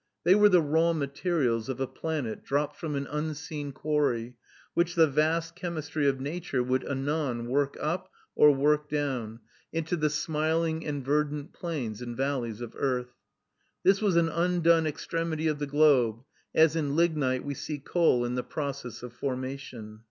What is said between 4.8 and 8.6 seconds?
the vast chemistry of nature would anon work up, or